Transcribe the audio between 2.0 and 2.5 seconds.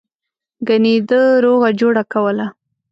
کوله.